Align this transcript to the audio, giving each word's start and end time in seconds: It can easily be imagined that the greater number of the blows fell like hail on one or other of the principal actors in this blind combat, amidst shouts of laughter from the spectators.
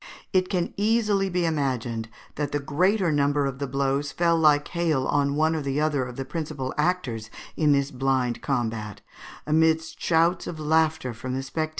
It 0.33 0.49
can 0.49 0.73
easily 0.77 1.29
be 1.29 1.45
imagined 1.45 2.09
that 2.33 2.51
the 2.51 2.59
greater 2.59 3.11
number 3.11 3.45
of 3.45 3.59
the 3.59 3.67
blows 3.67 4.11
fell 4.11 4.35
like 4.35 4.69
hail 4.69 5.05
on 5.05 5.35
one 5.35 5.53
or 5.55 5.59
other 5.79 6.05
of 6.05 6.15
the 6.15 6.25
principal 6.25 6.73
actors 6.75 7.29
in 7.55 7.71
this 7.71 7.91
blind 7.91 8.41
combat, 8.41 9.01
amidst 9.45 10.01
shouts 10.01 10.47
of 10.47 10.59
laughter 10.59 11.13
from 11.13 11.35
the 11.35 11.43
spectators. 11.43 11.69